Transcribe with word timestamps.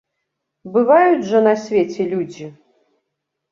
Бываюць 0.77 1.27
жа 1.29 1.43
на 1.49 1.53
свеце 1.65 2.09
людзі! 2.17 2.51